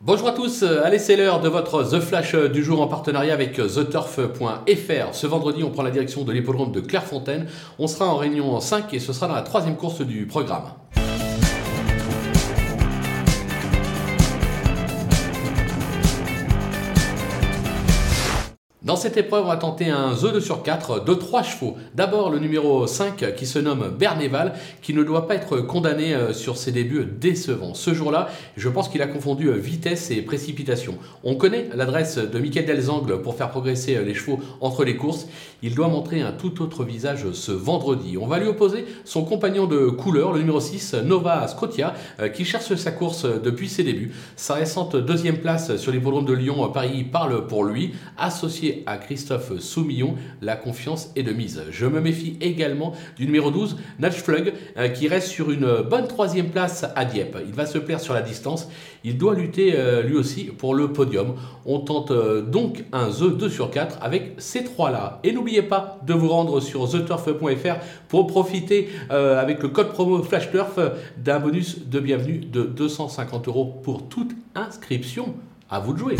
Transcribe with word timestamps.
Bonjour 0.00 0.28
à 0.28 0.32
tous, 0.32 0.62
allez 0.62 1.00
c'est 1.00 1.16
l'heure 1.16 1.40
de 1.40 1.48
votre 1.48 1.82
The 1.82 1.98
Flash 1.98 2.36
du 2.36 2.62
jour 2.62 2.80
en 2.80 2.86
partenariat 2.86 3.34
avec 3.34 3.54
TheTurf.fr. 3.54 5.12
Ce 5.12 5.26
vendredi 5.26 5.64
on 5.64 5.70
prend 5.70 5.82
la 5.82 5.90
direction 5.90 6.22
de 6.22 6.30
l'hippodrome 6.32 6.70
de 6.70 6.78
Clairefontaine. 6.78 7.48
On 7.80 7.88
sera 7.88 8.06
en 8.06 8.16
réunion 8.16 8.60
5 8.60 8.94
et 8.94 9.00
ce 9.00 9.12
sera 9.12 9.26
dans 9.26 9.34
la 9.34 9.42
troisième 9.42 9.74
course 9.74 10.02
du 10.02 10.26
programme. 10.26 10.66
Dans 18.88 18.96
cette 18.96 19.18
épreuve, 19.18 19.44
on 19.44 19.48
va 19.48 19.58
tenter 19.58 19.90
un 19.90 20.14
The 20.14 20.32
2 20.32 20.40
sur 20.40 20.62
4 20.62 21.04
de 21.04 21.12
3 21.12 21.42
chevaux. 21.42 21.76
D'abord 21.94 22.30
le 22.30 22.38
numéro 22.38 22.86
5 22.86 23.34
qui 23.34 23.44
se 23.44 23.58
nomme 23.58 23.90
Bernéval, 23.98 24.54
qui 24.80 24.94
ne 24.94 25.02
doit 25.02 25.28
pas 25.28 25.34
être 25.34 25.58
condamné 25.58 26.14
euh, 26.14 26.32
sur 26.32 26.56
ses 26.56 26.72
débuts 26.72 27.04
décevants. 27.04 27.74
Ce 27.74 27.92
jour-là, 27.92 28.30
je 28.56 28.66
pense 28.70 28.88
qu'il 28.88 29.02
a 29.02 29.06
confondu 29.06 29.48
euh, 29.48 29.56
vitesse 29.56 30.10
et 30.10 30.22
précipitation. 30.22 30.94
On 31.22 31.34
connaît 31.34 31.68
l'adresse 31.74 32.16
de 32.16 32.38
Michael 32.38 32.64
Delzangle 32.64 33.20
pour 33.20 33.34
faire 33.34 33.50
progresser 33.50 33.94
euh, 33.94 34.04
les 34.04 34.14
chevaux 34.14 34.40
entre 34.62 34.84
les 34.84 34.96
courses. 34.96 35.26
Il 35.60 35.74
doit 35.74 35.88
montrer 35.88 36.22
un 36.22 36.32
tout 36.32 36.62
autre 36.62 36.82
visage 36.82 37.30
ce 37.32 37.52
vendredi. 37.52 38.16
On 38.16 38.26
va 38.26 38.38
lui 38.38 38.48
opposer 38.48 38.86
son 39.04 39.22
compagnon 39.22 39.66
de 39.66 39.88
couleur, 39.88 40.32
le 40.32 40.38
numéro 40.38 40.60
6, 40.60 40.94
Nova 41.04 41.46
Scotia, 41.48 41.92
qui 42.32 42.44
cherche 42.44 42.74
sa 42.76 42.92
course 42.92 43.24
depuis 43.24 43.68
ses 43.68 43.82
débuts. 43.82 44.14
Sa 44.36 44.54
récente 44.54 44.94
deuxième 44.94 45.38
place 45.38 45.76
sur 45.76 45.90
l'hippodrome 45.90 46.24
de 46.24 46.32
Lyon, 46.32 46.70
Paris 46.72 47.02
parle 47.02 47.48
pour 47.48 47.64
lui, 47.64 47.92
associé 48.16 48.77
à 48.86 48.96
Christophe 48.96 49.58
Soumillon, 49.58 50.14
la 50.42 50.56
confiance 50.56 51.10
est 51.16 51.22
de 51.22 51.32
mise. 51.32 51.62
Je 51.70 51.86
me 51.86 52.00
méfie 52.00 52.36
également 52.40 52.92
du 53.16 53.26
numéro 53.26 53.50
12, 53.50 53.76
Natchflug, 53.98 54.52
euh, 54.76 54.88
qui 54.88 55.08
reste 55.08 55.28
sur 55.28 55.50
une 55.50 55.82
bonne 55.82 56.06
troisième 56.06 56.50
place 56.50 56.86
à 56.94 57.04
Dieppe. 57.04 57.38
Il 57.46 57.54
va 57.54 57.66
se 57.66 57.78
plaire 57.78 58.00
sur 58.00 58.14
la 58.14 58.22
distance. 58.22 58.68
Il 59.04 59.18
doit 59.18 59.34
lutter 59.34 59.74
euh, 59.76 60.02
lui 60.02 60.16
aussi 60.16 60.44
pour 60.44 60.74
le 60.74 60.92
podium. 60.92 61.34
On 61.66 61.80
tente 61.80 62.10
euh, 62.10 62.42
donc 62.42 62.84
un 62.92 63.08
The 63.08 63.36
2 63.36 63.48
sur 63.48 63.70
4 63.70 63.98
avec 64.00 64.34
ces 64.38 64.64
trois-là. 64.64 65.20
Et 65.24 65.32
n'oubliez 65.32 65.62
pas 65.62 65.98
de 66.06 66.14
vous 66.14 66.28
rendre 66.28 66.60
sur 66.60 66.90
theturf.fr 66.90 67.76
pour 68.08 68.26
profiter 68.26 68.88
avec 69.10 69.62
le 69.62 69.68
code 69.68 69.92
promo 69.92 70.22
FlashTurf 70.22 70.78
d'un 71.16 71.38
bonus 71.38 71.86
de 71.86 72.00
bienvenue 72.00 72.38
de 72.38 72.62
250 72.62 73.48
euros 73.48 73.80
pour 73.82 74.08
toute 74.08 74.32
inscription. 74.54 75.34
À 75.70 75.80
vous 75.80 75.92
de 75.92 75.98
jouer. 75.98 76.16